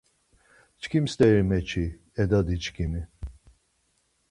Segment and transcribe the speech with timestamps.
[0.81, 1.85] Çkim steris meçi,
[2.17, 3.03] e dadiçkimi